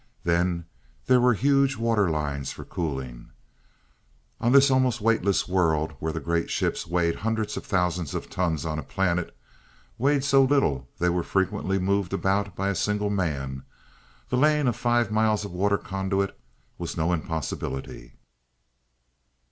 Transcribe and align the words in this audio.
Then 0.23 0.65
there 1.05 1.21
were 1.21 1.35
huge 1.35 1.75
water 1.77 2.09
lines 2.09 2.51
for 2.51 2.65
cooling. 2.65 3.29
On 4.39 4.51
this 4.51 4.71
almost 4.71 4.99
weightless 4.99 5.47
world, 5.47 5.93
where 5.99 6.11
the 6.11 6.19
great 6.19 6.49
ships 6.49 6.87
weighing 6.87 7.17
hundreds 7.17 7.55
of 7.55 7.67
thousands 7.67 8.15
of 8.15 8.27
tons 8.27 8.65
on 8.65 8.79
a 8.79 8.81
planet, 8.81 9.37
weighed 9.99 10.23
so 10.23 10.43
little 10.43 10.89
they 10.97 11.09
were 11.09 11.21
frequently 11.21 11.77
moved 11.77 12.13
about 12.13 12.55
by 12.55 12.69
a 12.69 12.73
single 12.73 13.11
man, 13.11 13.61
the 14.29 14.37
laying 14.37 14.67
of 14.67 14.75
five 14.75 15.11
miles 15.11 15.45
of 15.45 15.51
water 15.51 15.77
conduit 15.77 16.35
was 16.79 16.97
no 16.97 17.13
impossibility. 17.13 18.15